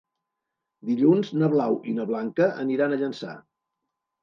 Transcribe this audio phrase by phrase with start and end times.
[0.91, 3.39] Dilluns na Blau i na Blanca aniran a Llançà.